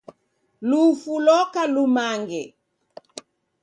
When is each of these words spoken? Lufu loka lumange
Lufu 0.69 1.13
loka 1.25 1.61
lumange 1.73 2.41